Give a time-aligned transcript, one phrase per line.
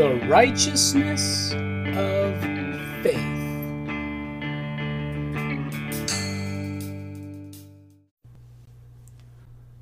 [0.00, 2.59] the righteousness of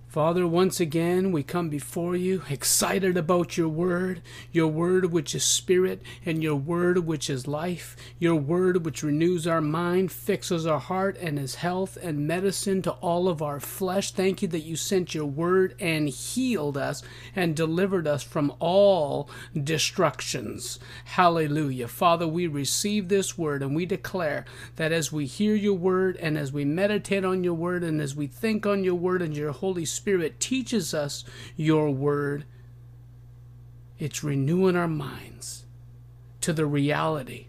[0.08, 5.45] Father, once again we come before you excited about your word, your word which is
[5.45, 10.80] spirit, and your word which is life, your word which renews our mind, fixes our
[10.80, 14.10] heart, and is health and medicine to all of our flesh.
[14.10, 17.02] Thank you that you sent your word and healed us
[17.36, 19.29] and delivered us from all
[19.62, 20.78] destructions.
[21.05, 21.86] Hallelujah.
[21.86, 26.38] Father, we receive this word and we declare that as we hear your word and
[26.38, 29.52] as we meditate on your word and as we think on your word and your
[29.52, 31.25] Holy Spirit, Spirit teaches us
[31.57, 32.45] your word,
[33.98, 35.65] it's renewing our minds
[36.41, 37.48] to the reality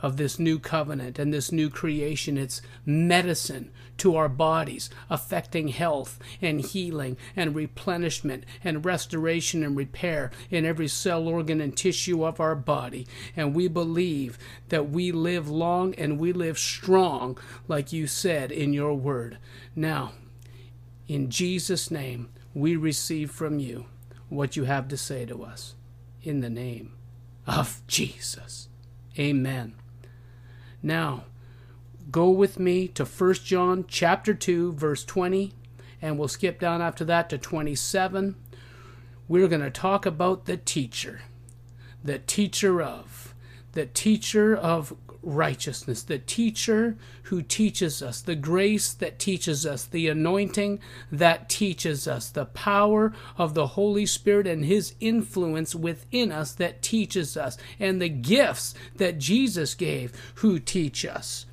[0.00, 2.36] of this new covenant and this new creation.
[2.36, 10.30] It's medicine to our bodies, affecting health and healing and replenishment and restoration and repair
[10.50, 13.06] in every cell, organ, and tissue of our body.
[13.34, 18.74] And we believe that we live long and we live strong, like you said in
[18.74, 19.38] your word.
[19.74, 20.12] Now,
[21.08, 23.86] in Jesus' name, we receive from you
[24.28, 25.74] what you have to say to us.
[26.22, 26.92] In the name
[27.46, 28.68] of Jesus.
[29.18, 29.74] Amen.
[30.82, 31.24] Now,
[32.10, 35.52] go with me to 1 John chapter 2 verse 20
[36.00, 38.36] and we'll skip down after that to 27.
[39.28, 41.22] We're going to talk about the teacher.
[42.02, 43.34] The teacher of
[43.72, 50.08] the teacher of righteousness, the teacher who teaches us, the grace that teaches us, the
[50.08, 56.52] anointing that teaches us, the power of the Holy Spirit and his influence within us
[56.52, 61.46] that teaches us, and the gifts that Jesus gave who teach us.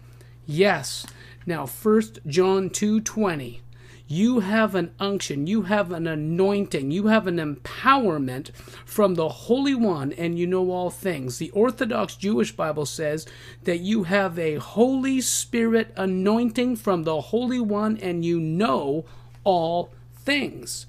[0.45, 1.05] Yes.
[1.45, 3.61] Now 1 John 2:20
[4.11, 8.51] you have an unction, you have an anointing, you have an empowerment
[8.83, 11.37] from the Holy One, and you know all things.
[11.37, 13.27] The Orthodox Jewish Bible says
[13.65, 19.05] that you have a Holy Spirit anointing from the Holy One, and you know
[19.43, 20.87] all things.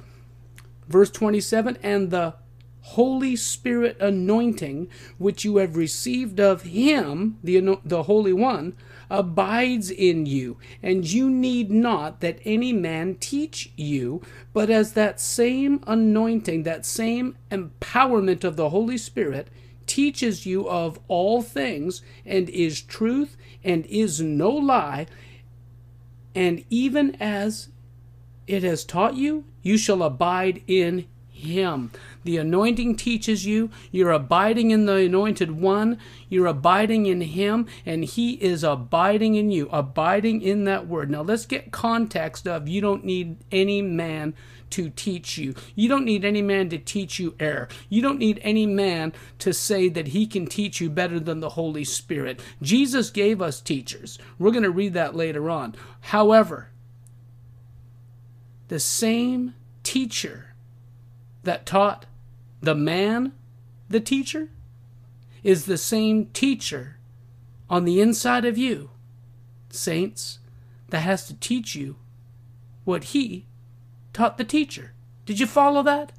[0.89, 2.37] Verse 27 And the
[2.81, 4.89] Holy Spirit anointing,
[5.19, 8.75] which you have received of Him, the, the Holy One,
[9.11, 14.23] abides in you, and you need not that any man teach you,
[14.53, 19.49] but as that same anointing, that same empowerment of the Holy Spirit
[19.87, 25.07] teaches you of all things, and is truth, and is no lie,
[26.35, 27.69] and even as
[28.47, 31.91] it has taught you, you shall abide in him.
[32.23, 33.71] The anointing teaches you.
[33.91, 35.99] You're abiding in the anointed one.
[36.29, 41.11] You're abiding in him, and he is abiding in you, abiding in that word.
[41.11, 44.35] Now let's get context of you don't need any man
[44.71, 45.55] to teach you.
[45.75, 47.69] You don't need any man to teach you error.
[47.89, 51.51] You don't need any man to say that he can teach you better than the
[51.51, 52.41] Holy Spirit.
[52.63, 54.19] Jesus gave us teachers.
[54.39, 55.75] We're going to read that later on.
[56.01, 56.69] However,
[58.69, 60.55] the same teacher
[61.43, 62.07] that taught
[62.61, 63.33] the man,
[63.89, 64.51] the teacher,
[65.43, 66.99] is the same teacher
[67.69, 68.91] on the inside of you,
[69.71, 70.39] saints,
[70.89, 71.97] that has to teach you
[72.85, 73.47] what he
[74.13, 74.93] taught the teacher.
[75.25, 76.13] Did you follow that?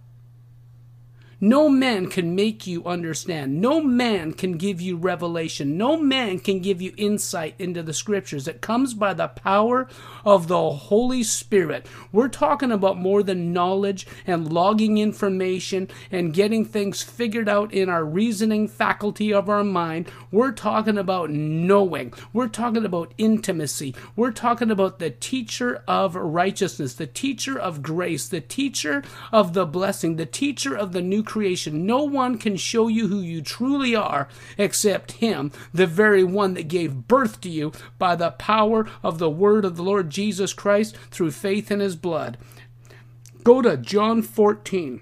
[1.44, 3.60] No man can make you understand.
[3.60, 5.76] No man can give you revelation.
[5.76, 8.48] No man can give you insight into the scriptures.
[8.48, 9.88] It comes by the power
[10.24, 11.88] of the Holy Spirit.
[12.12, 17.90] We're talking about more than knowledge and logging information and getting things figured out in
[17.90, 20.12] our reasoning faculty of our mind.
[20.30, 22.14] We're talking about knowing.
[22.34, 23.96] We're talking about intimacy.
[24.16, 29.66] We're talking about the teacher of righteousness, the teacher of grace, the teacher of the
[29.66, 31.86] blessing, the teacher of the new creation.
[31.86, 34.28] No one can show you who you truly are
[34.58, 39.30] except Him, the very one that gave birth to you by the power of the
[39.30, 42.38] word of the Lord Jesus Christ through faith in His blood.
[43.44, 45.00] Go to John 14.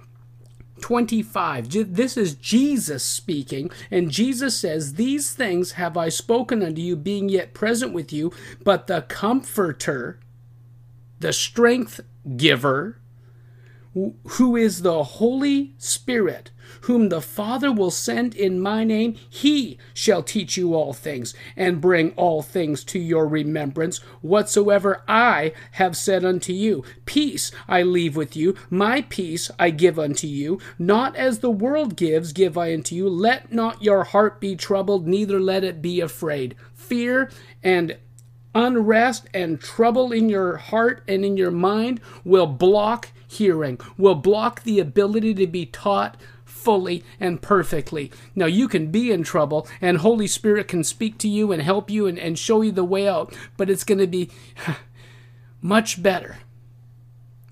[0.79, 1.93] 25.
[1.93, 7.27] This is Jesus speaking, and Jesus says, These things have I spoken unto you, being
[7.27, 8.31] yet present with you,
[8.63, 10.21] but the Comforter,
[11.19, 11.99] the strength
[12.37, 13.01] giver,
[13.93, 16.51] who is the Holy Spirit,
[16.81, 21.81] whom the Father will send in my name, he shall teach you all things, and
[21.81, 26.83] bring all things to your remembrance, whatsoever I have said unto you.
[27.05, 30.59] Peace I leave with you, my peace I give unto you.
[30.77, 33.09] Not as the world gives, give I unto you.
[33.09, 36.55] Let not your heart be troubled, neither let it be afraid.
[36.73, 37.31] Fear
[37.63, 37.97] and
[38.55, 44.63] unrest and trouble in your heart and in your mind will block hearing, will block
[44.63, 48.11] the ability to be taught fully and perfectly.
[48.35, 51.89] Now you can be in trouble and Holy Spirit can speak to you and help
[51.89, 54.29] you and, and show you the way out, but it's going to be
[55.61, 56.39] much better.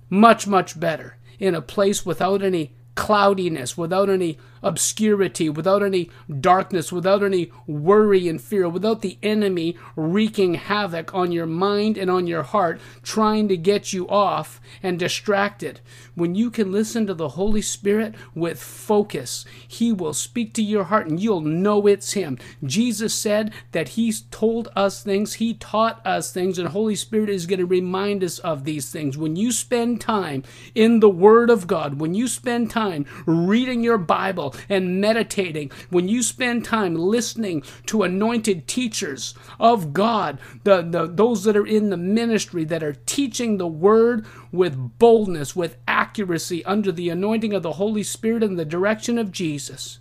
[0.09, 6.09] Much, much better in a place without any cloudiness, without any obscurity, without any
[6.39, 12.09] darkness, without any worry and fear, without the enemy wreaking havoc on your mind and
[12.09, 15.79] on your heart, trying to get you off and distracted.
[16.15, 20.85] When you can listen to the Holy Spirit with focus, He will speak to your
[20.85, 22.37] heart and you'll know it's Him.
[22.63, 27.45] Jesus said that He's told us things, He taught us things, and Holy Spirit is
[27.45, 29.17] going to remind us of these things.
[29.17, 30.43] When you spend time
[30.73, 36.07] in the Word of God, when you spend time reading your Bible, and meditating, when
[36.07, 41.89] you spend time listening to anointed teachers of God, the, the, those that are in
[41.89, 47.63] the ministry that are teaching the word with boldness, with accuracy, under the anointing of
[47.63, 49.99] the Holy Spirit and the direction of Jesus,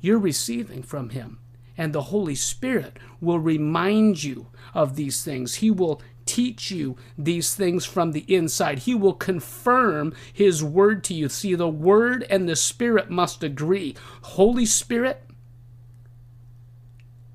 [0.00, 1.38] you're receiving from Him.
[1.76, 5.56] And the Holy Spirit will remind you of these things.
[5.56, 8.80] He will teach you these things from the inside.
[8.80, 11.28] He will confirm His word to you.
[11.28, 13.94] See, the word and the spirit must agree.
[14.22, 15.24] Holy Spirit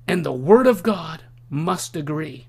[0.06, 2.46] and the word of God must agree.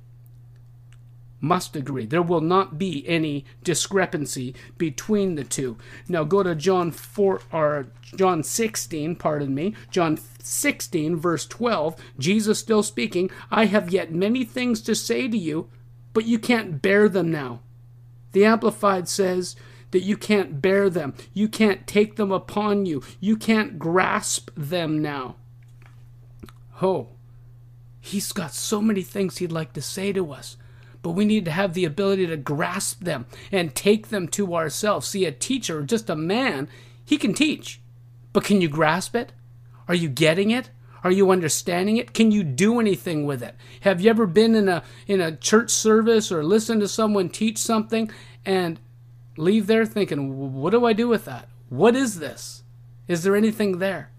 [1.40, 2.06] Must agree.
[2.06, 5.78] There will not be any discrepancy between the two.
[6.08, 9.76] Now go to John 4 or John 16, pardon me.
[9.90, 11.96] John 16 verse 12.
[12.20, 15.70] Jesus still speaking, I have yet many things to say to you,
[16.14, 17.62] but you can't bear them now.
[18.32, 19.56] The Amplified says
[19.92, 25.02] that you can't bear them, you can't take them upon you, you can't grasp them
[25.02, 25.36] now.
[26.82, 27.10] Oh,
[28.00, 30.58] he's got so many things he'd like to say to us,
[31.02, 35.08] but we need to have the ability to grasp them and take them to ourselves.
[35.08, 36.70] See, a teacher, just a man,
[37.04, 37.82] he can teach,
[38.34, 39.34] but can you grasp it?
[39.88, 40.70] Are you getting it?
[41.04, 42.14] Are you understanding it?
[42.14, 43.56] Can you do anything with it?
[43.82, 47.58] Have you ever been in a in a church service or listened to someone teach
[47.58, 48.12] something
[48.46, 48.80] and
[49.38, 51.50] leave there thinking, "What do I do with that?
[51.70, 52.64] What is this?
[53.08, 54.12] Is there anything there?"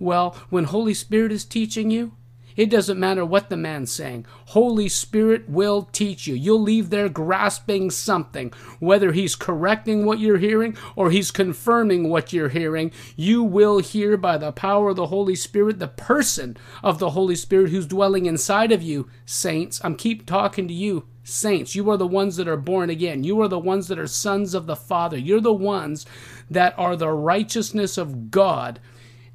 [0.00, 2.12] Well, when Holy Spirit is teaching you,
[2.56, 4.26] it doesn't matter what the man's saying.
[4.46, 6.34] Holy Spirit will teach you.
[6.34, 8.52] You'll leave there grasping something.
[8.78, 14.16] Whether he's correcting what you're hearing or he's confirming what you're hearing, you will hear
[14.16, 18.26] by the power of the Holy Spirit, the person of the Holy Spirit who's dwelling
[18.26, 19.80] inside of you, saints.
[19.84, 21.74] I'm keep talking to you, saints.
[21.74, 23.24] You are the ones that are born again.
[23.24, 25.18] You are the ones that are sons of the Father.
[25.18, 26.06] You're the ones
[26.50, 28.78] that are the righteousness of God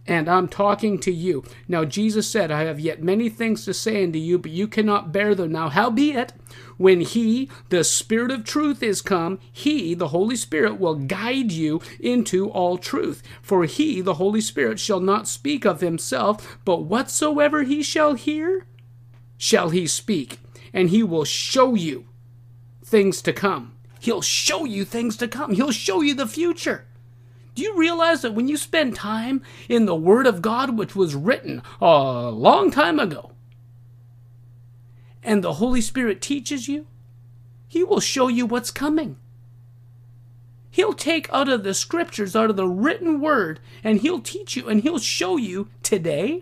[0.10, 1.44] and I'm talking to you.
[1.68, 5.12] Now, Jesus said, I have yet many things to say unto you, but you cannot
[5.12, 5.70] bear them now.
[5.70, 6.34] Howbeit,
[6.78, 11.80] when He, the Spirit of truth, is come, He, the Holy Spirit, will guide you
[12.00, 13.22] into all truth.
[13.44, 18.66] For He, the Holy Spirit, shall not speak of Himself, but whatsoever He shall hear,
[19.38, 20.40] shall He speak,
[20.74, 22.08] and He will show you
[22.84, 23.76] things to come.
[24.00, 25.54] He'll show you things to come.
[25.54, 26.88] He'll show you the future.
[27.60, 31.14] Do you realize that when you spend time in the Word of God, which was
[31.14, 33.32] written a long time ago,
[35.22, 36.88] and the Holy Spirit teaches you,
[37.68, 39.18] He will show you what's coming.
[40.72, 44.70] He'll take out of the scriptures, out of the written word, and he'll teach you
[44.70, 46.42] and he'll show you today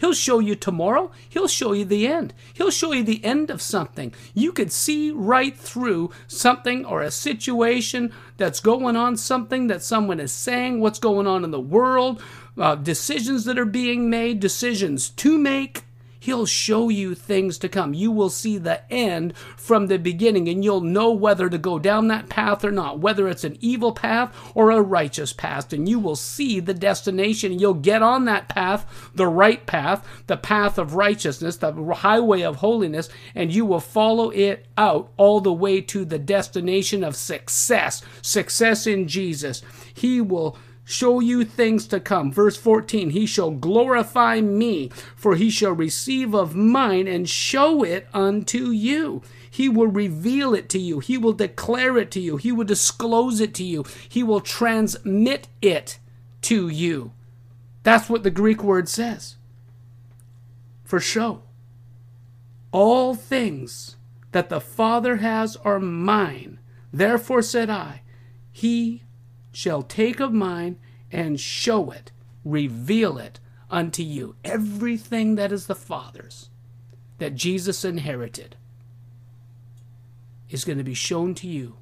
[0.00, 1.10] He'll show you tomorrow.
[1.28, 2.32] He'll show you the end.
[2.54, 4.14] He'll show you the end of something.
[4.32, 10.18] You could see right through something or a situation that's going on, something that someone
[10.18, 12.22] is saying, what's going on in the world,
[12.56, 15.84] uh, decisions that are being made, decisions to make.
[16.20, 17.94] He'll show you things to come.
[17.94, 22.08] You will see the end from the beginning, and you'll know whether to go down
[22.08, 25.72] that path or not, whether it's an evil path or a righteous path.
[25.72, 27.58] And you will see the destination.
[27.58, 32.56] You'll get on that path, the right path, the path of righteousness, the highway of
[32.56, 38.02] holiness, and you will follow it out all the way to the destination of success.
[38.20, 39.62] Success in Jesus.
[39.94, 40.58] He will
[40.90, 42.32] show you things to come.
[42.32, 48.08] Verse 14, he shall glorify me, for he shall receive of mine and show it
[48.12, 49.22] unto you.
[49.50, 51.00] He will reveal it to you.
[51.00, 52.36] He will declare it to you.
[52.36, 53.84] He will disclose it to you.
[54.08, 55.98] He will transmit it
[56.42, 57.12] to you.
[57.82, 59.36] That's what the Greek word says.
[60.84, 61.42] For show.
[62.72, 63.96] All things
[64.32, 66.58] that the Father has are mine.
[66.92, 68.02] Therefore said I,
[68.52, 69.02] He
[69.52, 70.78] shall take of mine
[71.12, 72.12] and show it,
[72.44, 73.40] reveal it
[73.70, 74.36] unto you.
[74.44, 76.48] Everything that is the Father's.
[77.20, 78.56] that Jesus inherited
[80.48, 81.76] is going to be shown to you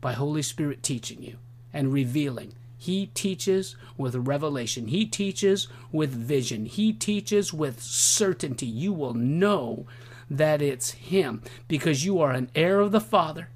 [0.00, 1.36] by Holy Spirit teaching you
[1.74, 2.54] and revealing.
[2.78, 4.86] He teaches with revelation.
[4.86, 6.66] He teaches with vision.
[6.66, 8.66] He teaches with certainty.
[8.66, 9.86] You will know
[10.30, 13.48] that it's Him because you are an heir of the Father,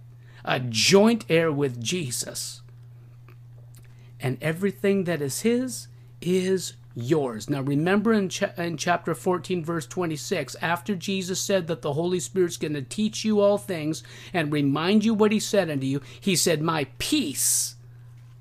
[0.44, 2.61] a joint heir with Jesus.
[4.22, 5.88] And everything that is His
[6.20, 7.50] is yours.
[7.50, 12.20] Now remember in, cha- in chapter 14, verse 26, after Jesus said that the Holy
[12.20, 14.02] Spirit's going to teach you all things
[14.32, 17.74] and remind you what He said unto you, He said, My peace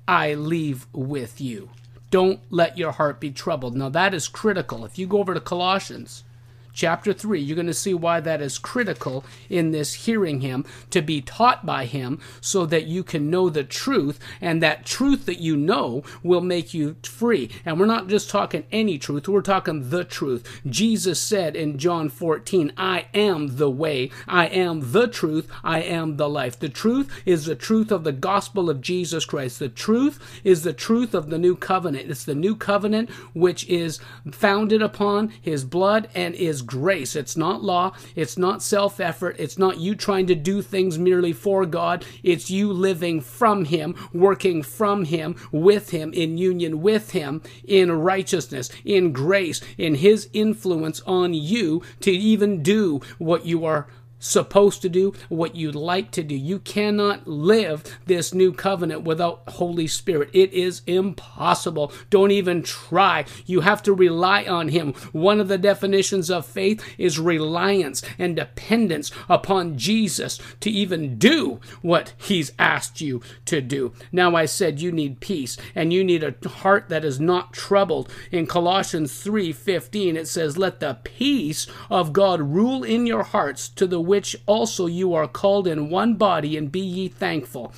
[0.06, 1.70] I leave with you.
[2.10, 3.74] Don't let your heart be troubled.
[3.76, 4.84] Now that is critical.
[4.84, 6.24] If you go over to Colossians,
[6.72, 11.02] chapter 3, you're going to see why that is critical in this hearing Him, to
[11.02, 15.40] be taught by Him, so that you can know the truth, and that truth that
[15.40, 17.50] you know will make you free.
[17.64, 20.60] And we're not just talking any truth, we're talking the truth.
[20.66, 26.16] Jesus said in John 14, I am the way, I am the truth, I am
[26.16, 26.58] the life.
[26.58, 29.58] The truth is the truth of the gospel of Jesus Christ.
[29.58, 32.10] The truth is the truth of the new covenant.
[32.10, 34.00] It's the new covenant which is
[34.30, 37.14] founded upon His blood and is grace.
[37.16, 37.92] It's not law.
[38.16, 39.36] It's not self effort.
[39.38, 42.04] It's not you trying to do things merely for God.
[42.22, 47.92] It's you living from Him, working from Him, with Him, in union with Him, in
[47.92, 53.86] righteousness, in grace, in His influence on you to even do what you are
[54.22, 56.34] supposed to do, what you'd like to do.
[56.34, 60.30] You cannot live this new covenant without Holy Spirit.
[60.32, 61.92] It is impossible.
[62.08, 63.24] Don't even try.
[63.46, 64.92] You have to rely on Him.
[65.12, 71.60] One of the definitions of faith is reliance and dependence upon Jesus to even do
[71.82, 73.92] what He's asked you to do.
[74.12, 78.08] Now, I said you need peace and you need a heart that is not troubled.
[78.30, 83.86] In Colossians 3:15 it says, "Let the peace of God rule in your hearts to
[83.86, 87.72] the which also you are called in one body, and be ye thankful.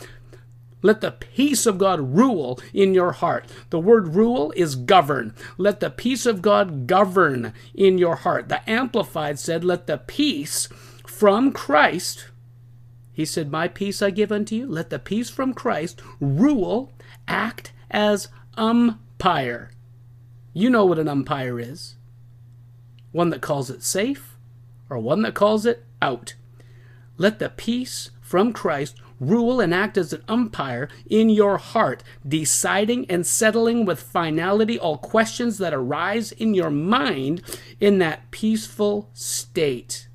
[0.82, 3.48] Let the peace of God rule in your heart.
[3.70, 5.32] The word rule is govern.
[5.58, 8.48] Let the peace of God govern in your heart.
[8.48, 10.66] The Amplified said, Let the peace
[11.06, 12.26] from Christ,
[13.12, 14.66] he said, My peace I give unto you.
[14.66, 16.90] Let the peace from Christ rule,
[17.28, 18.26] act as
[18.56, 19.70] umpire.
[20.52, 21.94] You know what an umpire is
[23.12, 24.36] one that calls it safe
[24.90, 26.34] or one that calls it out.
[27.16, 33.10] Let the peace from Christ rule and act as an umpire in your heart, deciding
[33.10, 37.42] and settling with finality all questions that arise in your mind
[37.80, 40.08] in that peaceful state.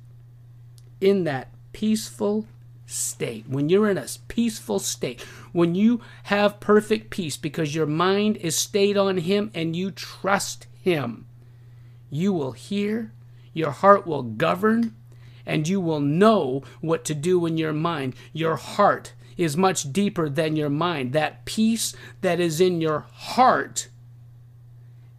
[1.00, 2.46] In that peaceful
[2.86, 3.48] state.
[3.48, 8.54] When you're in a peaceful state, when you have perfect peace because your mind is
[8.56, 11.26] stayed on Him and you trust Him,
[12.10, 13.12] you will hear,
[13.52, 14.94] your heart will govern,
[15.50, 18.14] and you will know what to do in your mind.
[18.32, 21.12] Your heart is much deeper than your mind.
[21.12, 23.88] That peace that is in your heart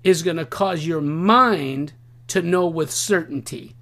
[0.05, 1.91] is going to cause your mind
[2.27, 3.75] to know with certainty,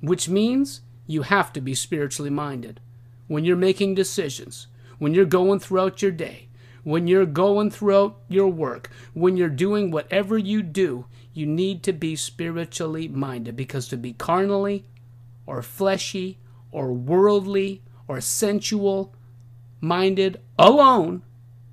[0.00, 2.78] which means you have to be spiritually minded.
[3.26, 6.46] When you're making decisions, when you're going throughout your day,
[6.84, 11.92] when you're going throughout your work, when you're doing whatever you do, you need to
[11.92, 14.84] be spiritually minded because to be carnally
[15.48, 16.38] or fleshy
[16.70, 19.14] or worldly or sensual
[19.80, 21.22] minded alone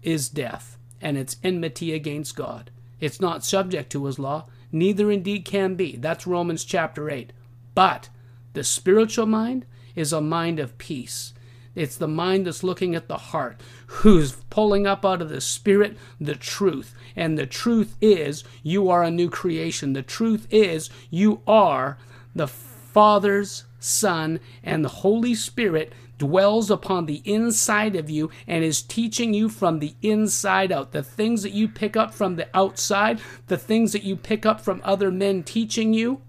[0.01, 2.71] is death, and it's enmity against God.
[3.01, 5.97] It's not subject to his law, neither indeed can be.
[5.97, 7.33] That's Romans chapter 8.
[7.73, 8.07] But
[8.53, 11.33] the spiritual mind is a mind of peace.
[11.75, 15.97] It's the mind that's looking at the heart, who's pulling up out of the spirit
[16.21, 16.95] the truth.
[17.13, 19.91] And the truth is, you are a new creation.
[19.91, 21.97] The truth is, you are
[22.33, 22.47] the
[22.95, 29.33] Father's Son, and the Holy Spirit dwells upon the inside of you and is teaching
[29.33, 30.93] you from the inside out.
[30.93, 34.61] The things that you pick up from the outside, the things that you pick up
[34.61, 36.21] from other men teaching you,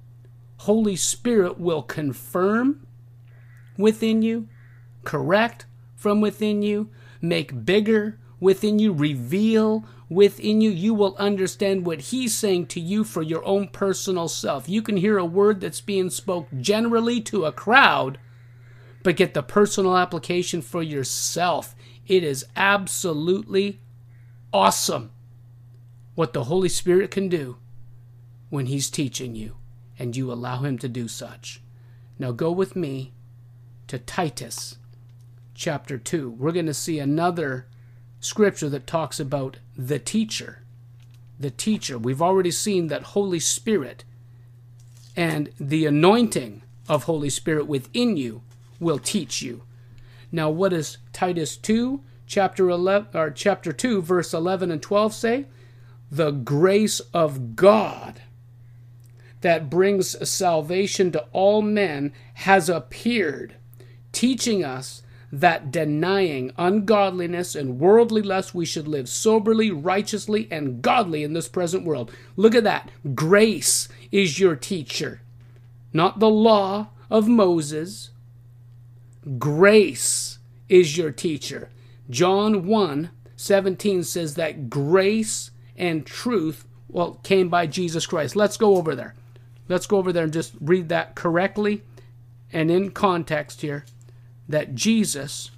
[0.56, 2.85] Holy Spirit will confirm
[3.78, 4.49] within you,
[5.04, 12.01] correct from within you, make bigger within you, reveal within you, you will understand what
[12.01, 14.69] he's saying to you for your own personal self.
[14.69, 18.19] You can hear a word that's being spoke generally to a crowd,
[19.03, 21.75] but get the personal application for yourself.
[22.07, 23.81] It is absolutely
[24.53, 25.11] awesome
[26.15, 27.59] what the Holy Spirit can do
[28.49, 29.57] when he's teaching you
[29.99, 31.63] and you allow him to do such.
[32.19, 33.13] Now go with me
[33.89, 34.79] to Titus
[35.55, 36.31] chapter 2.
[36.31, 37.67] We're going to see another
[38.26, 40.62] scripture that talks about the teacher.
[41.38, 41.99] The teacher.
[41.99, 44.04] We've already seen that Holy Spirit
[45.16, 48.42] and the anointing of Holy Spirit within you
[48.78, 49.62] will teach you.
[50.30, 55.47] Now, what does Titus 2, chapter 11, or chapter 2, verse 11 and 12 say?
[56.11, 58.21] The grace of God
[59.40, 63.54] that brings salvation to all men has appeared,
[64.12, 65.02] teaching us
[65.33, 71.49] that denying ungodliness and worldly lust, we should live soberly, righteously, and godly in this
[71.49, 72.12] present world.
[72.37, 72.90] Look at that.
[73.14, 75.23] Grace is your teacher,
[75.92, 78.11] not the law of Moses.
[79.38, 81.71] Grace is your teacher.
[82.09, 88.35] John 1 17 says that grace and truth well came by Jesus Christ.
[88.35, 89.14] Let's go over there.
[89.68, 91.83] Let's go over there and just read that correctly
[92.52, 93.85] and in context here
[94.49, 95.50] that Jesus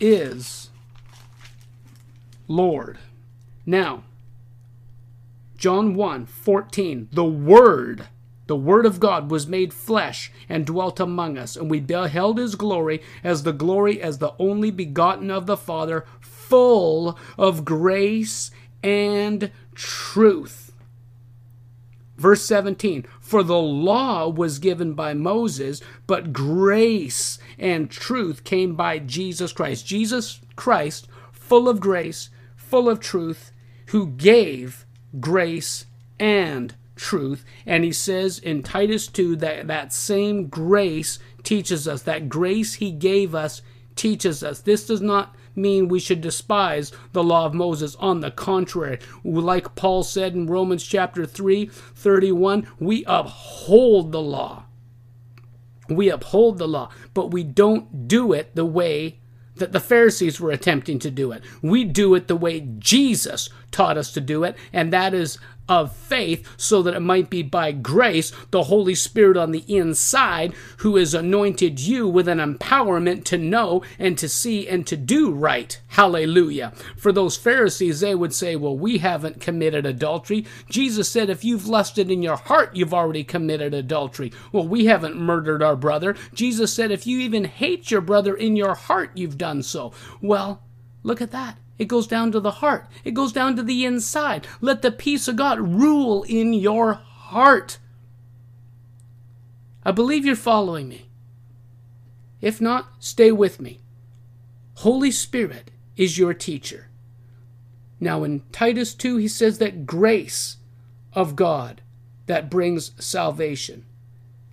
[0.00, 0.70] is
[2.48, 2.98] Lord.
[3.66, 4.04] Now,
[5.56, 8.08] John 1 14, the Word,
[8.46, 12.54] the Word of God was made flesh and dwelt among us, and we beheld his
[12.54, 18.50] glory as the glory as the only begotten of the Father, full of grace
[18.82, 20.63] and truth.
[22.16, 28.98] Verse 17 For the law was given by Moses, but grace and truth came by
[28.98, 29.86] Jesus Christ.
[29.86, 33.52] Jesus Christ, full of grace, full of truth,
[33.86, 34.86] who gave
[35.20, 35.86] grace
[36.18, 37.44] and truth.
[37.66, 42.90] And he says in Titus 2 that that same grace teaches us, that grace he
[42.90, 43.62] gave us
[43.96, 44.60] teaches us.
[44.60, 47.94] This does not mean we should despise the law of Moses.
[47.96, 54.64] On the contrary, like Paul said in Romans chapter 3, 31, we uphold the law.
[55.88, 59.20] We uphold the law, but we don't do it the way
[59.56, 61.42] that the Pharisees were attempting to do it.
[61.62, 65.36] We do it the way Jesus taught us to do it, and that is
[65.68, 70.52] of faith, so that it might be by grace, the Holy Spirit on the inside,
[70.78, 75.32] who has anointed you with an empowerment to know and to see and to do
[75.32, 75.80] right.
[75.88, 76.72] Hallelujah.
[76.96, 80.44] For those Pharisees, they would say, Well, we haven't committed adultery.
[80.68, 84.32] Jesus said, If you've lusted in your heart, you've already committed adultery.
[84.52, 86.14] Well, we haven't murdered our brother.
[86.34, 89.92] Jesus said, If you even hate your brother in your heart, you've done so.
[90.20, 90.62] Well,
[91.02, 91.58] look at that.
[91.78, 92.86] It goes down to the heart.
[93.04, 94.46] It goes down to the inside.
[94.60, 97.78] Let the peace of God rule in your heart.
[99.84, 101.10] I believe you're following me.
[102.40, 103.80] If not, stay with me.
[104.74, 106.88] Holy Spirit is your teacher.
[108.00, 110.58] Now, in Titus 2, he says that grace
[111.12, 111.80] of God
[112.26, 113.86] that brings salvation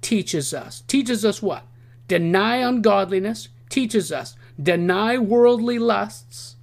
[0.02, 0.82] teaches us.
[0.88, 1.66] Teaches us what?
[2.08, 4.36] Deny ungodliness, teaches us.
[4.62, 6.56] Deny worldly lusts,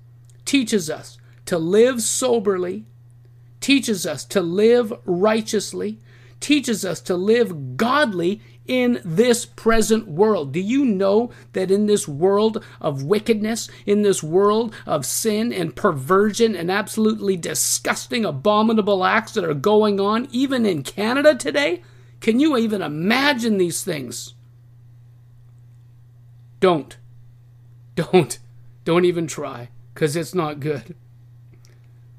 [0.48, 2.86] teaches us to live soberly,
[3.60, 5.98] teaches us to live righteously,
[6.40, 10.52] teaches us to live godly in this present world.
[10.52, 15.76] Do you know that in this world of wickedness, in this world of sin and
[15.76, 21.82] perversion and absolutely disgusting, abominable acts that are going on, even in Canada today?
[22.20, 24.32] Can you even imagine these things?
[26.58, 26.96] Don't.
[27.96, 28.38] Don't.
[28.86, 30.94] Don't even try because it's not good.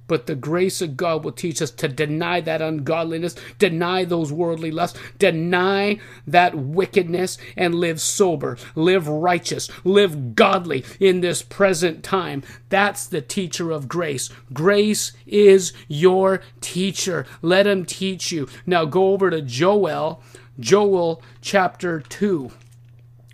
[0.06, 4.70] But the grace of God will teach us to deny that ungodliness, deny those worldly
[4.70, 12.44] lusts, deny that wickedness, and live sober, live righteous, live godly in this present time.
[12.68, 14.30] That's the teacher of grace.
[14.52, 17.26] Grace is your teacher.
[17.42, 18.50] Let him teach you.
[18.66, 20.22] Now go over to Joel,
[20.60, 22.52] Joel chapter 2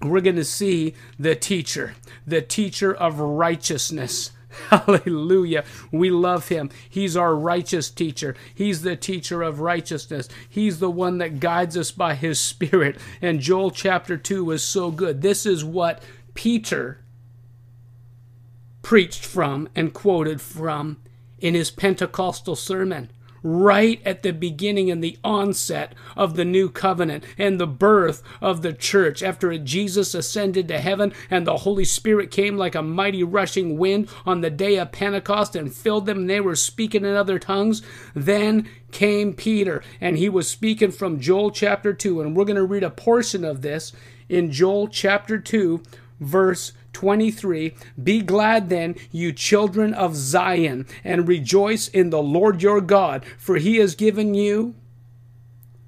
[0.10, 4.32] we're going to see the teacher, the teacher of righteousness.
[4.70, 5.64] Hallelujah.
[5.92, 6.70] We love him.
[6.90, 8.36] He's our righteous teacher.
[8.54, 10.30] He's the teacher of righteousness.
[10.50, 12.98] He's the one that guides us by his spirit.
[13.22, 15.22] And Joel chapter 2 is so good.
[15.22, 16.02] This is what
[16.34, 17.00] Peter
[18.82, 20.98] preached from and quoted from
[21.40, 23.10] in his Pentecostal sermon
[23.46, 28.64] right at the beginning and the onset of the new covenant and the birth of
[28.64, 33.24] the church after Jesus ascended to heaven and the Holy Spirit came like a mighty
[33.24, 37.16] rushing wind on the day of Pentecost and filled them and they were speaking in
[37.16, 37.84] other tongues.
[38.16, 42.66] Then came Peter and he was speaking from Joel chapter 2 and we're going to
[42.66, 43.94] read a portion of this
[44.28, 45.84] in Joel chapter 2
[46.20, 52.82] verse 23 Be glad then, you children of Zion, and rejoice in the Lord your
[52.82, 54.76] God, for he has given you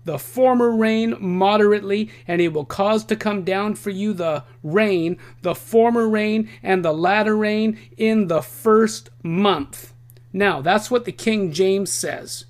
[0.08, 5.18] the former rain moderately, and he will cause to come down for you the rain,
[5.42, 9.94] the former rain, and the latter rain in the first month.
[10.32, 12.46] Now, that's what the King James says.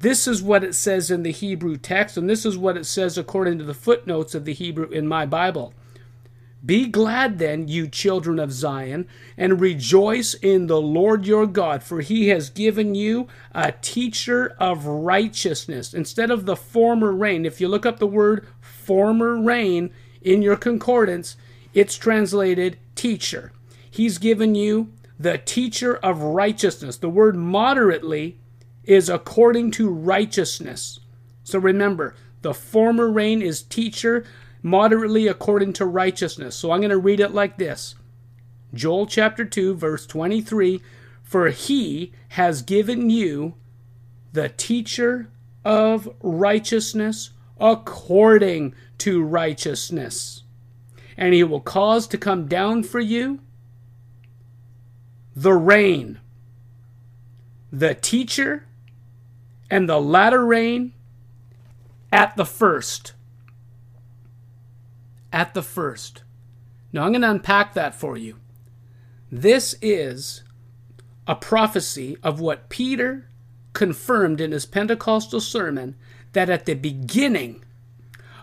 [0.00, 3.18] This is what it says in the Hebrew text, and this is what it says
[3.18, 5.74] according to the footnotes of the Hebrew in my Bible.
[6.64, 12.00] Be glad then, you children of Zion, and rejoice in the Lord your God, for
[12.00, 15.94] he has given you a teacher of righteousness.
[15.94, 19.90] Instead of the former rain, if you look up the word former rain
[20.20, 21.36] in your concordance,
[21.72, 23.52] it's translated teacher.
[23.90, 26.96] He's given you the teacher of righteousness.
[26.96, 28.38] The word moderately
[28.84, 31.00] is according to righteousness.
[31.44, 34.24] So remember, the former rain is teacher,
[34.62, 36.56] moderately according to righteousness.
[36.56, 37.94] So I'm going to read it like this
[38.74, 40.80] Joel chapter 2, verse 23
[41.22, 43.54] For he has given you
[44.32, 45.28] the teacher
[45.64, 50.42] of righteousness according to righteousness.
[51.16, 53.40] And he will cause to come down for you
[55.34, 56.18] the rain,
[57.72, 58.66] the teacher
[59.70, 60.92] and the latter rain
[62.12, 63.12] at the first.
[65.36, 66.22] At the first.
[66.94, 68.36] Now I'm going to unpack that for you.
[69.30, 70.42] This is
[71.26, 73.28] a prophecy of what Peter
[73.74, 75.94] confirmed in his Pentecostal sermon
[76.32, 77.62] that at the beginning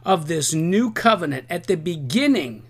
[0.06, 2.68] of this new covenant, at the beginning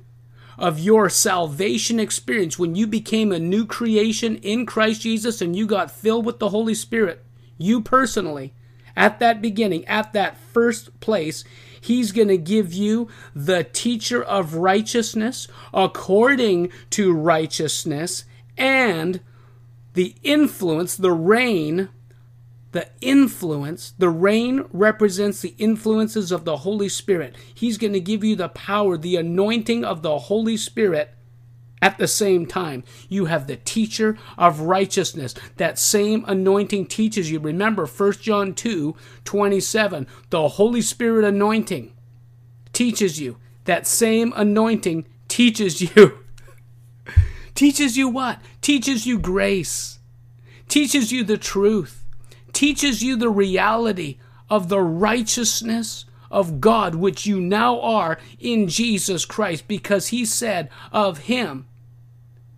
[0.57, 5.67] of your salvation experience, when you became a new creation in Christ Jesus and you
[5.67, 7.25] got filled with the Holy Spirit,
[7.57, 8.53] you personally,
[8.95, 11.43] at that beginning, at that first place,
[11.83, 18.23] He's going to give you the teacher of righteousness according to righteousness
[18.57, 19.19] and
[19.93, 21.89] the influence, the rain,
[22.71, 27.35] the influence, the rain represents the influences of the Holy Spirit.
[27.53, 31.13] He's going to give you the power, the anointing of the Holy Spirit
[31.83, 35.35] at the same time, you have the teacher of righteousness.
[35.57, 37.39] That same anointing teaches you.
[37.41, 40.07] Remember 1 John 2 27.
[40.29, 41.91] The Holy Spirit anointing
[42.71, 43.35] teaches you.
[43.65, 46.19] That same anointing teaches you.
[47.53, 48.39] teaches you what?
[48.61, 49.99] Teaches you grace.
[50.69, 52.05] Teaches you the truth.
[52.53, 54.19] Teaches you the reality
[54.49, 60.69] of the righteousness of God, which you now are in Jesus Christ, because he said
[60.93, 61.67] of him,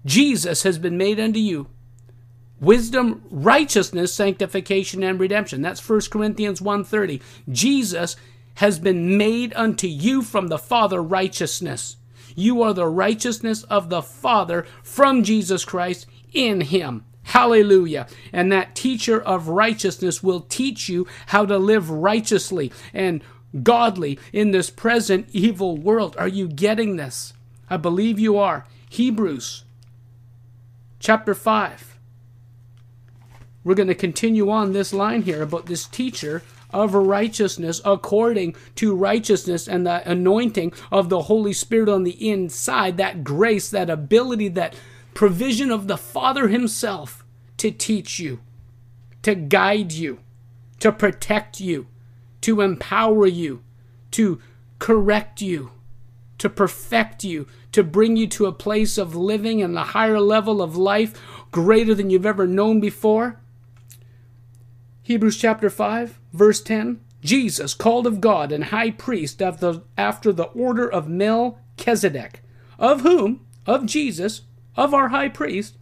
[0.05, 1.67] Jesus has been made unto you
[2.59, 5.61] wisdom, righteousness, sanctification and redemption.
[5.61, 7.21] That's 1 Corinthians 1:30.
[7.49, 8.15] Jesus
[8.55, 11.97] has been made unto you from the Father righteousness.
[12.35, 17.03] You are the righteousness of the Father from Jesus Christ in him.
[17.23, 18.07] Hallelujah.
[18.31, 23.21] And that teacher of righteousness will teach you how to live righteously and
[23.63, 26.15] godly in this present evil world.
[26.17, 27.33] Are you getting this?
[27.69, 28.65] I believe you are.
[28.89, 29.64] Hebrews
[30.99, 31.99] chapter 5.
[33.63, 38.95] We're going to continue on this line here about this teacher of righteousness according to
[38.95, 44.49] righteousness and the anointing of the Holy Spirit on the inside, that grace, that ability,
[44.49, 44.75] that
[45.13, 47.25] provision of the Father Himself
[47.58, 48.41] to teach you,
[49.23, 50.19] to guide you,
[50.79, 51.88] to protect you,
[52.41, 53.63] to empower you,
[54.12, 54.39] to
[54.77, 55.71] correct you,
[56.45, 60.62] to perfect you, to bring you to a place of living and a higher level
[60.62, 61.19] of life
[61.51, 63.41] greater than you've ever known before?
[65.01, 70.43] Hebrews chapter 5, verse 10 Jesus, called of God and high priest after, after the
[70.43, 72.43] order of Melchizedek,
[72.77, 74.41] of whom, of Jesus,
[74.77, 75.75] of our high priest,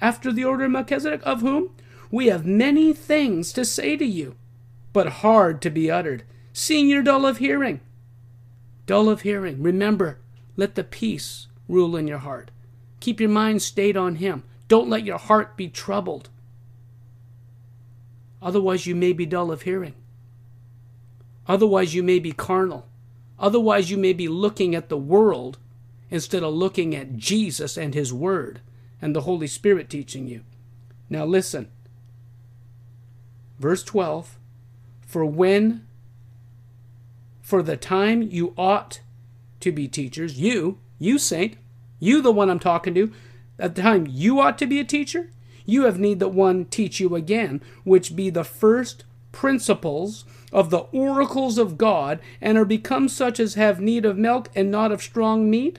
[0.00, 1.72] after the order of Melchizedek, of whom
[2.10, 4.34] we have many things to say to you,
[4.94, 6.22] but hard to be uttered,
[6.54, 7.80] seeing you're dull of hearing.
[8.86, 9.62] Dull of hearing.
[9.62, 10.18] Remember,
[10.56, 12.50] let the peace rule in your heart.
[13.00, 14.44] Keep your mind stayed on Him.
[14.68, 16.30] Don't let your heart be troubled.
[18.40, 19.94] Otherwise, you may be dull of hearing.
[21.48, 22.86] Otherwise, you may be carnal.
[23.38, 25.58] Otherwise, you may be looking at the world
[26.10, 28.60] instead of looking at Jesus and His Word
[29.00, 30.42] and the Holy Spirit teaching you.
[31.10, 31.68] Now, listen.
[33.58, 34.38] Verse 12
[35.06, 35.85] For when,
[37.46, 38.98] for the time you ought
[39.60, 40.36] to be teachers.
[40.36, 41.56] You, you saint,
[42.00, 43.12] you the one I'm talking to,
[43.56, 45.30] at the time you ought to be a teacher,
[45.64, 50.86] you have need that one teach you again, which be the first principles of the
[50.90, 55.00] oracles of God, and are become such as have need of milk and not of
[55.00, 55.78] strong meat?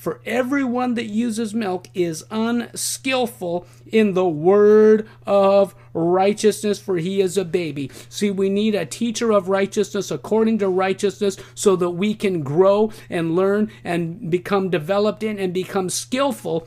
[0.00, 7.36] For everyone that uses milk is unskillful in the word of righteousness, for he is
[7.36, 7.90] a baby.
[8.08, 12.90] See, we need a teacher of righteousness according to righteousness so that we can grow
[13.10, 16.66] and learn and become developed in and become skillful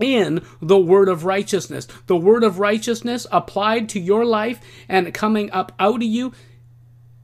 [0.00, 1.86] in the word of righteousness.
[2.06, 6.32] The word of righteousness applied to your life and coming up out of you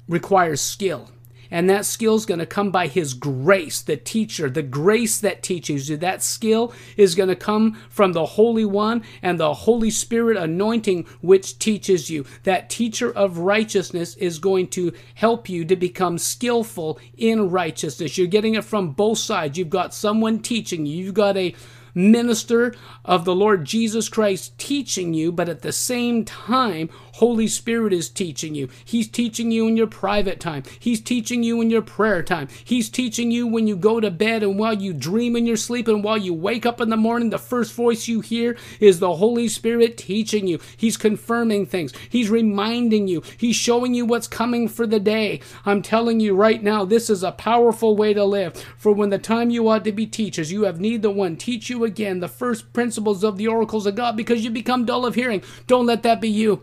[0.06, 1.08] requires skill.
[1.50, 5.42] And that skill is going to come by His grace, the teacher, the grace that
[5.42, 5.96] teaches you.
[5.96, 11.06] That skill is going to come from the Holy One and the Holy Spirit anointing,
[11.20, 12.24] which teaches you.
[12.44, 18.18] That teacher of righteousness is going to help you to become skillful in righteousness.
[18.18, 19.58] You're getting it from both sides.
[19.58, 21.54] You've got someone teaching you, you've got a
[21.96, 27.94] minister of the Lord Jesus Christ teaching you, but at the same time, Holy Spirit
[27.94, 28.68] is teaching you.
[28.84, 30.64] He's teaching you in your private time.
[30.78, 32.48] He's teaching you in your prayer time.
[32.62, 35.88] He's teaching you when you go to bed and while you dream in your sleep
[35.88, 39.14] and while you wake up in the morning, the first voice you hear is the
[39.14, 40.60] Holy Spirit teaching you.
[40.76, 41.94] He's confirming things.
[42.10, 43.22] He's reminding you.
[43.38, 45.40] He's showing you what's coming for the day.
[45.64, 48.62] I'm telling you right now, this is a powerful way to live.
[48.76, 51.70] For when the time you ought to be teachers, you have need the one teach
[51.70, 55.14] you again the first principles of the oracles of God because you become dull of
[55.14, 55.42] hearing.
[55.66, 56.60] Don't let that be you.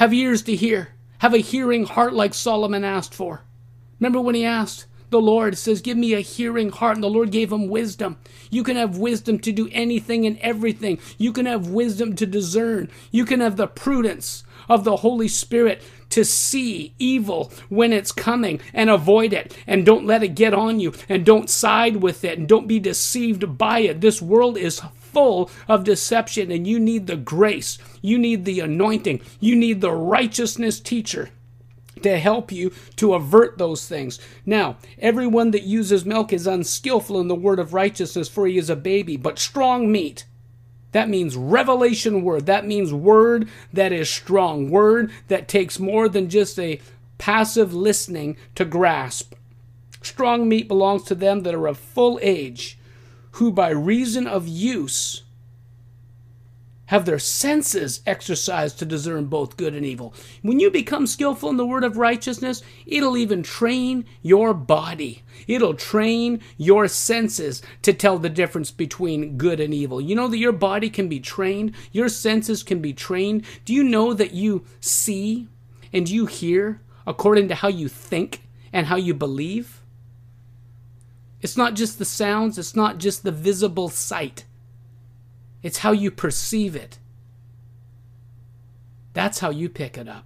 [0.00, 0.94] Have ears to hear.
[1.18, 3.42] Have a hearing heart like Solomon asked for.
[3.98, 4.86] Remember when he asked?
[5.10, 6.96] The Lord says, Give me a hearing heart.
[6.96, 8.16] And the Lord gave him wisdom.
[8.48, 11.00] You can have wisdom to do anything and everything.
[11.18, 12.88] You can have wisdom to discern.
[13.10, 18.58] You can have the prudence of the Holy Spirit to see evil when it's coming
[18.72, 22.38] and avoid it and don't let it get on you and don't side with it
[22.38, 24.00] and don't be deceived by it.
[24.00, 24.80] This world is
[25.12, 29.92] full of deception, and you need the grace, you need the anointing, you need the
[29.92, 31.30] righteousness teacher
[32.02, 34.18] to help you to avert those things.
[34.46, 38.70] Now, everyone that uses milk is unskillful in the word of righteousness, for he is
[38.70, 40.24] a baby, but strong meat.
[40.92, 42.46] That means revelation word.
[42.46, 46.80] That means word that is strong, word that takes more than just a
[47.18, 49.34] passive listening to grasp.
[50.02, 52.78] Strong meat belongs to them that are of full age,
[53.32, 55.22] who by reason of use
[56.90, 60.12] have their senses exercised to discern both good and evil.
[60.42, 65.22] When you become skillful in the word of righteousness, it'll even train your body.
[65.46, 70.00] It'll train your senses to tell the difference between good and evil.
[70.00, 73.44] You know that your body can be trained, your senses can be trained.
[73.64, 75.46] Do you know that you see
[75.92, 79.79] and you hear according to how you think and how you believe?
[81.42, 84.44] It's not just the sounds, it's not just the visible sight,
[85.62, 86.98] it's how you perceive it.
[89.12, 90.24] That's how you pick it up.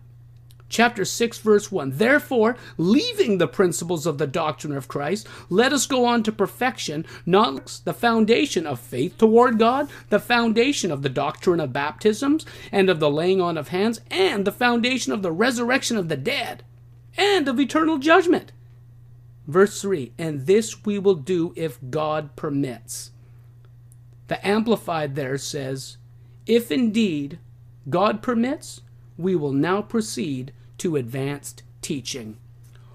[0.68, 1.98] Chapter 6, verse 1.
[1.98, 7.06] Therefore, leaving the principles of the doctrine of Christ, let us go on to perfection,
[7.24, 12.90] not the foundation of faith toward God, the foundation of the doctrine of baptisms, and
[12.90, 16.64] of the laying on of hands, and the foundation of the resurrection of the dead,
[17.16, 18.50] and of eternal judgment.
[19.46, 23.12] Verse 3 And this we will do if God permits.
[24.28, 25.98] The Amplified there says,
[26.46, 27.38] If indeed
[27.90, 28.80] God permits,
[29.16, 32.38] we will now proceed to advanced teaching.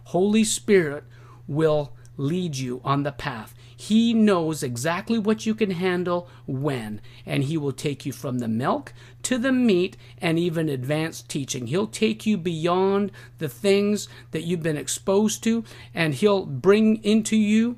[0.05, 1.03] Holy Spirit
[1.47, 3.53] will lead you on the path.
[3.81, 8.47] He knows exactly what you can handle when, and He will take you from the
[8.49, 8.91] milk
[9.23, 11.67] to the meat and even advanced teaching.
[11.67, 15.63] He'll take you beyond the things that you've been exposed to,
[15.93, 17.77] and He'll bring into you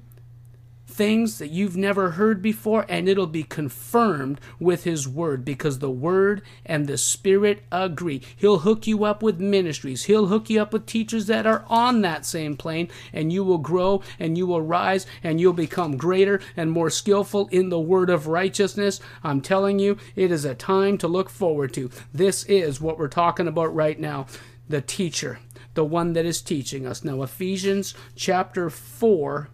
[0.91, 5.89] things that you've never heard before, and it'll be confirmed with His Word because the
[5.89, 8.21] Word and the Spirit agree.
[8.35, 12.01] He'll hook you up with ministries, He'll hook you up with teachers that are on
[12.01, 16.39] that same plane, and you will grow and you will rise and you'll become greater
[16.55, 18.99] and more skillful in the Word of righteousness.
[19.23, 21.89] I'm telling you, it is a time to look forward to.
[22.13, 24.27] This is what we're talking about right now
[24.67, 25.39] the teacher,
[25.73, 27.03] the one that is teaching us.
[27.03, 29.49] Now, Ephesians chapter 4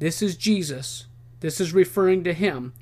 [0.00, 1.06] this is Jesus.
[1.38, 2.74] This is referring to him.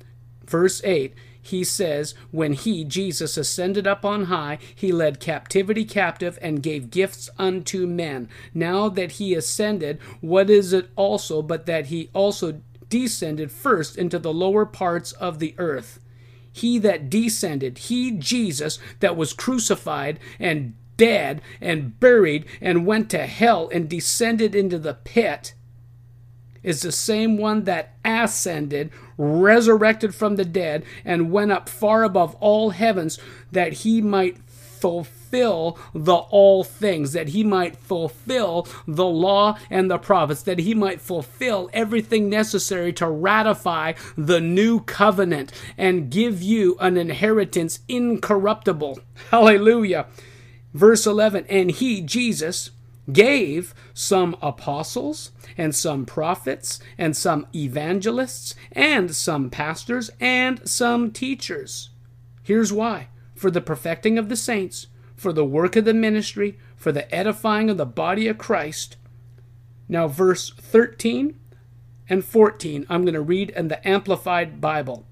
[0.45, 6.37] Verse 8 he says, When he, Jesus, ascended up on high, he led captivity captive
[6.41, 8.29] and gave gifts unto men.
[8.53, 14.19] Now that he ascended, what is it also but that he also descended first into
[14.19, 15.99] the lower parts of the earth?
[16.51, 23.25] He that descended, he, Jesus, that was crucified and dead and buried and went to
[23.25, 25.53] hell and descended into the pit
[26.63, 32.35] is the same one that ascended, resurrected from the dead, and went up far above
[32.39, 33.19] all heavens
[33.51, 34.37] that he might
[34.79, 40.73] fulfill the all things, that he might fulfill the law and the prophets, that he
[40.73, 48.99] might fulfill everything necessary to ratify the new covenant and give you an inheritance incorruptible.
[49.31, 50.07] Hallelujah.
[50.73, 52.71] Verse 11 And he, Jesus,
[53.13, 61.89] gave some apostles, and some prophets, and some evangelists, and some pastors, and some teachers.
[62.43, 66.91] Here's why for the perfecting of the saints, for the work of the ministry, for
[66.91, 68.97] the edifying of the body of Christ.
[69.87, 71.39] Now, verse 13
[72.09, 75.05] and 14, I'm going to read in the Amplified Bible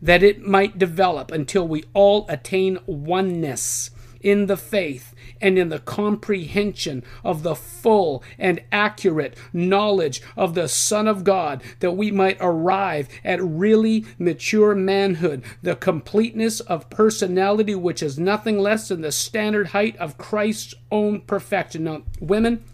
[0.00, 5.14] that it might develop until we all attain oneness in the faith
[5.46, 11.62] and in the comprehension of the full and accurate knowledge of the Son of God,
[11.78, 18.58] that we might arrive at really mature manhood, the completeness of personality, which is nothing
[18.58, 21.84] less than the standard height of Christ's own perfection.
[21.84, 22.64] Now, women,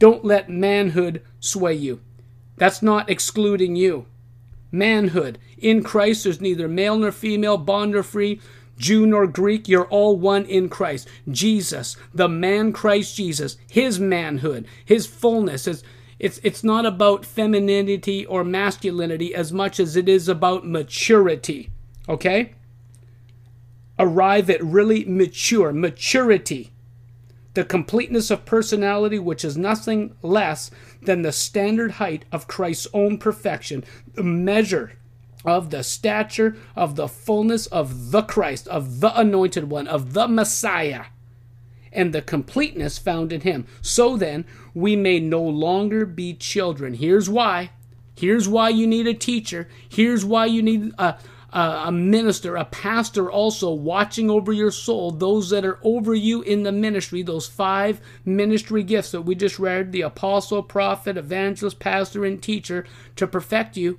[0.00, 2.00] don't let manhood sway you.
[2.56, 4.06] That's not excluding you.
[4.72, 5.38] Manhood.
[5.58, 8.40] In Christ, there's neither male nor female, bond nor free,
[8.78, 11.08] Jew nor Greek, you're all one in Christ.
[11.30, 15.82] Jesus, the man Christ Jesus, his manhood, his fullness is
[16.18, 21.70] it's it's not about femininity or masculinity as much as it is about maturity.
[22.08, 22.54] Okay?
[23.98, 26.72] Arrive at really mature maturity.
[27.54, 30.70] The completeness of personality which is nothing less
[31.02, 33.84] than the standard height of Christ's own perfection,
[34.14, 34.92] the measure
[35.46, 40.26] of the stature of the fullness of the Christ, of the anointed one, of the
[40.26, 41.04] Messiah,
[41.92, 43.66] and the completeness found in him.
[43.80, 46.94] So then, we may no longer be children.
[46.94, 47.70] Here's why.
[48.14, 49.68] Here's why you need a teacher.
[49.88, 51.16] Here's why you need a,
[51.52, 56.42] a, a minister, a pastor also watching over your soul, those that are over you
[56.42, 61.78] in the ministry, those five ministry gifts that we just read the apostle, prophet, evangelist,
[61.78, 62.84] pastor, and teacher
[63.16, 63.98] to perfect you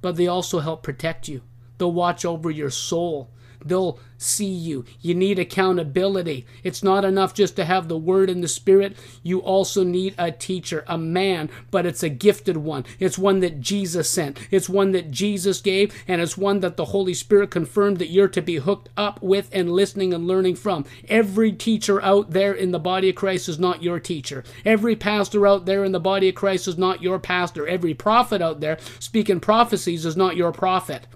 [0.00, 1.42] but they also help protect you.
[1.78, 3.30] They'll watch over your soul.
[3.64, 4.84] They'll see you.
[5.00, 6.46] You need accountability.
[6.62, 8.96] It's not enough just to have the word and the spirit.
[9.22, 12.84] You also need a teacher, a man, but it's a gifted one.
[12.98, 14.38] It's one that Jesus sent.
[14.50, 18.28] It's one that Jesus gave, and it's one that the Holy Spirit confirmed that you're
[18.28, 20.84] to be hooked up with and listening and learning from.
[21.08, 24.44] Every teacher out there in the body of Christ is not your teacher.
[24.64, 27.66] Every pastor out there in the body of Christ is not your pastor.
[27.66, 31.06] Every prophet out there speaking prophecies is not your prophet.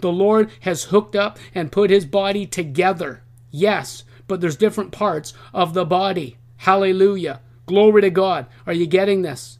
[0.00, 3.22] The Lord has hooked up and put his body together.
[3.50, 6.38] Yes, but there's different parts of the body.
[6.58, 7.40] Hallelujah.
[7.66, 8.46] Glory to God.
[8.66, 9.58] Are you getting this?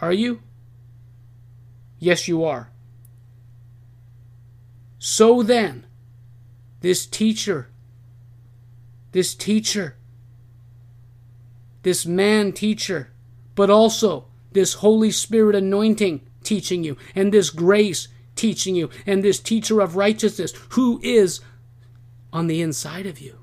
[0.00, 0.42] Are you?
[1.98, 2.70] Yes, you are.
[4.98, 5.86] So then,
[6.80, 7.70] this teacher,
[9.12, 9.96] this teacher,
[11.82, 13.12] this man teacher,
[13.54, 19.38] but also this Holy Spirit anointing teaching you, and this grace teaching you, and this
[19.38, 21.40] teacher of righteousness who is
[22.32, 23.38] on the inside of you.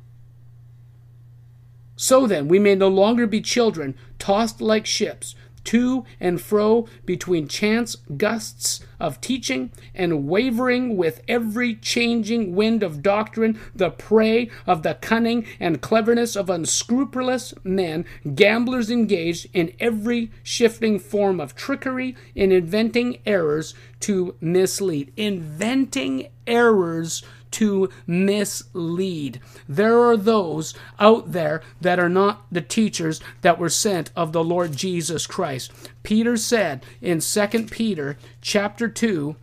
[1.96, 7.47] So then, we may no longer be children, tossed like ships to and fro between
[7.47, 14.84] chance gusts of teaching and wavering with every changing wind of doctrine, the prey of
[14.84, 22.15] the cunning and cleverness of unscrupulous men, gamblers engaged in every shifting form of trickery
[22.34, 25.12] in inventing errors to mislead.
[25.17, 27.23] Inventing errors
[27.56, 29.39] to mislead.
[29.68, 34.44] There are those out there that are not the teachers that were sent of the
[34.44, 35.72] Lord Jesus Christ.
[36.04, 39.36] Peter said in 2 Peter chapter 2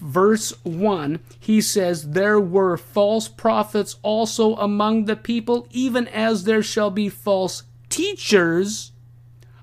[0.00, 6.62] verse 1, he says, There were false prophets also among the people, even as there
[6.62, 8.92] shall be false teachers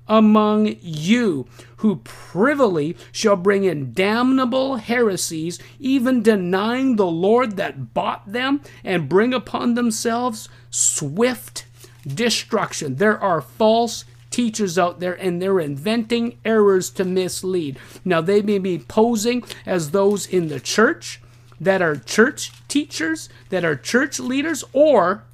[0.08, 1.46] among you,
[1.78, 9.08] who privily shall bring in damnable heresies, even denying the Lord that bought them, and
[9.08, 11.66] bring upon themselves swift
[12.06, 12.96] destruction.
[12.96, 17.78] There are false teachers out there and they're inventing errors to mislead.
[18.04, 21.20] Now, they may be posing as those in the church
[21.60, 25.24] that are church teachers, that are church leaders, or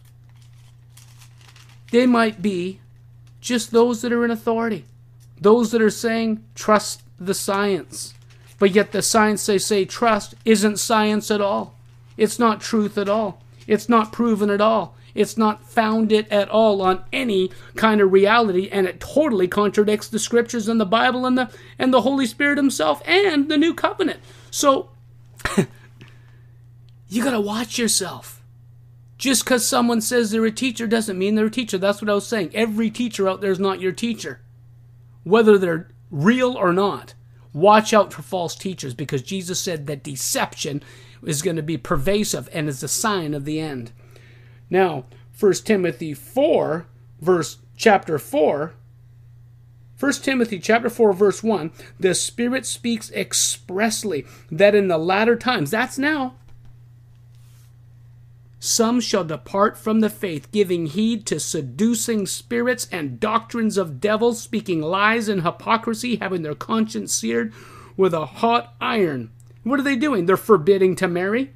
[1.90, 2.80] they might be
[3.42, 4.86] just those that are in authority,
[5.38, 8.14] those that are saying, trust the science.
[8.58, 11.74] But yet, the science they say trust isn't science at all.
[12.16, 13.42] It's not truth at all.
[13.66, 14.96] It's not proven at all.
[15.14, 20.18] It's not founded at all on any kind of reality, and it totally contradicts the
[20.18, 24.20] scriptures and the Bible and the and the Holy Spirit Himself and the New Covenant.
[24.50, 24.90] So
[27.08, 28.41] you gotta watch yourself.
[29.22, 31.78] Just because someone says they're a teacher doesn't mean they're a teacher.
[31.78, 32.50] That's what I was saying.
[32.54, 34.40] Every teacher out there is not your teacher,
[35.22, 37.14] whether they're real or not.
[37.52, 40.82] Watch out for false teachers because Jesus said that deception
[41.22, 43.92] is going to be pervasive and is a sign of the end.
[44.68, 45.04] Now,
[45.38, 46.88] 1 Timothy 4,
[47.20, 48.74] verse chapter 4,
[50.00, 51.70] 1 Timothy chapter 4 verse 1,
[52.00, 56.34] the Spirit speaks expressly that in the latter times, that's now,
[58.64, 64.40] some shall depart from the faith, giving heed to seducing spirits and doctrines of devils,
[64.40, 67.52] speaking lies and hypocrisy, having their conscience seared
[67.96, 69.32] with a hot iron.
[69.64, 70.26] What are they doing?
[70.26, 71.50] They're forbidding to marry.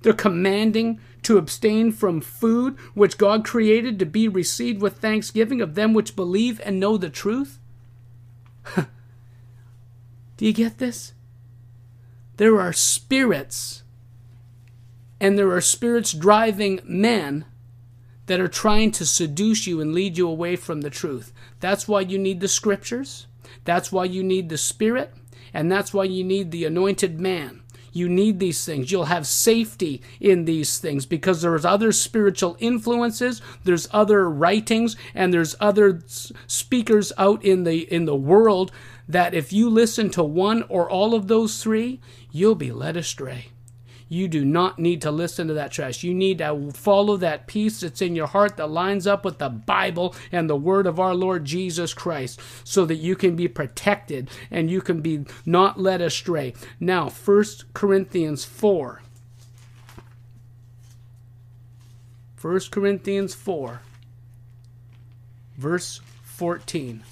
[0.00, 5.74] They're commanding to abstain from food which God created to be received with thanksgiving of
[5.74, 7.58] them which believe and know the truth?
[8.74, 11.12] Do you get this?
[12.38, 13.82] There are spirits,
[15.20, 17.44] and there are spirits driving men
[18.26, 21.32] that are trying to seduce you and lead you away from the truth.
[21.58, 23.26] That's why you need the scriptures.
[23.64, 25.12] That's why you need the Spirit.
[25.52, 27.62] And that's why you need the anointed man.
[27.92, 28.92] You need these things.
[28.92, 35.34] You'll have safety in these things because there's other spiritual influences, there's other writings, and
[35.34, 36.00] there's other
[36.46, 38.70] speakers out in the in the world
[39.08, 42.00] that if you listen to one or all of those three,
[42.30, 43.46] you'll be led astray.
[44.10, 46.02] You do not need to listen to that trash.
[46.02, 49.48] You need to follow that peace that's in your heart that lines up with the
[49.48, 54.28] Bible and the word of our Lord Jesus Christ so that you can be protected
[54.50, 56.54] and you can be not led astray.
[56.80, 59.00] Now, 1 Corinthians 4.
[62.42, 63.82] 1 Corinthians 4,
[65.56, 67.04] verse 14.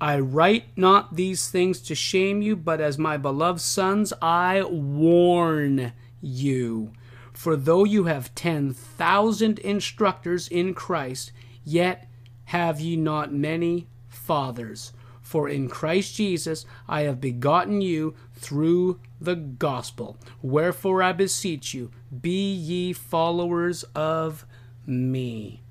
[0.00, 5.92] I write not these things to shame you, but as my beloved sons, I warn
[6.20, 6.92] you.
[7.32, 11.32] For though you have ten thousand instructors in Christ,
[11.64, 12.08] yet
[12.46, 14.92] have ye not many fathers.
[15.22, 20.18] For in Christ Jesus I have begotten you through the gospel.
[20.42, 21.90] Wherefore I beseech you,
[22.20, 24.44] be ye followers of
[24.86, 25.62] me.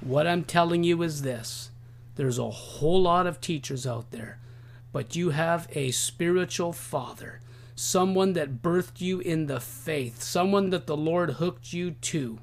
[0.00, 1.71] What I'm telling you is this
[2.14, 4.38] there's a whole lot of teachers out there,
[4.92, 7.40] but you have a spiritual father,
[7.74, 12.38] someone that birthed you in the faith, someone that the Lord hooked you to.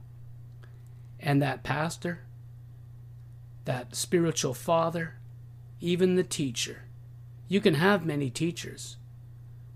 [1.20, 2.22] And that pastor,
[3.65, 5.15] that spiritual father,
[5.80, 6.84] even the teacher.
[7.47, 8.97] You can have many teachers,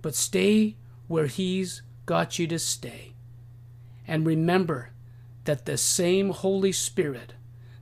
[0.01, 0.75] but stay
[1.07, 3.13] where he's got you to stay.
[4.07, 4.89] And remember
[5.45, 7.33] that the same Holy Spirit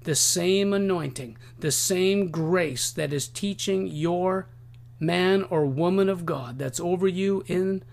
[0.03, 4.47] the same anointing, the same grace that is teaching your
[4.99, 7.83] man or woman of God that's over you in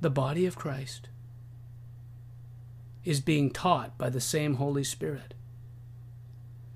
[0.00, 1.08] the body of Christ
[3.04, 5.34] is being taught by the same Holy Spirit.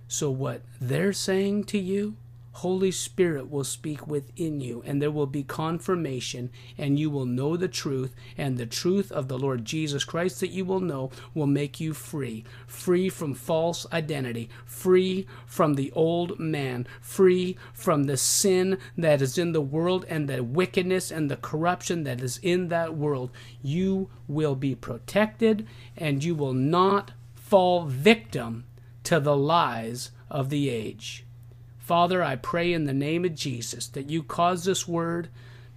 [0.09, 2.16] So, what they're saying to you
[2.57, 7.57] Holy Spirit will speak within you, and there will be confirmation, and you will know
[7.57, 11.47] the truth, and the truth of the Lord Jesus Christ that you will know will
[11.47, 12.45] make you free.
[12.67, 19.39] Free from false identity, free from the old man, free from the sin that is
[19.39, 23.31] in the world, and the wickedness and the corruption that is in that world.
[23.63, 28.65] You will be protected, and you will not fall victim
[29.05, 31.25] to the lies of the age.
[31.93, 35.28] Father, I pray in the name of Jesus that you cause this word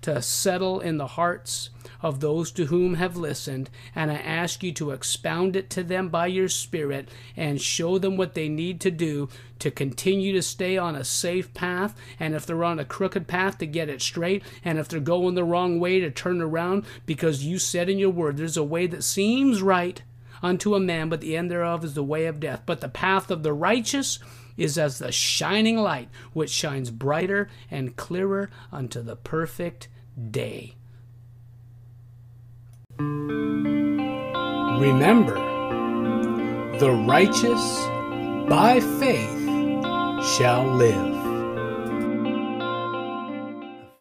[0.01, 4.71] to settle in the hearts of those to whom have listened, and I ask you
[4.75, 8.91] to expound it to them by your Spirit and show them what they need to
[8.91, 9.27] do
[9.59, 13.57] to continue to stay on a safe path, and if they're on a crooked path,
[13.57, 17.43] to get it straight, and if they're going the wrong way, to turn around, because
[17.43, 20.01] you said in your word, there's a way that seems right
[20.41, 22.61] unto a man, but the end thereof is the way of death.
[22.65, 24.19] But the path of the righteous
[24.57, 29.87] is as the shining light which shines brighter and clearer unto the perfect
[30.31, 30.75] day.
[34.79, 35.35] Remember,
[36.79, 37.85] the righteous
[38.49, 39.41] by faith
[40.37, 41.14] shall live.